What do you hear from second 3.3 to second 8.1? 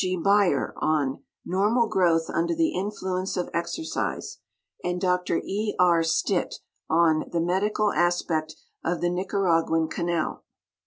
of Exercise," and Dr E. K. Stitt, on "The Medical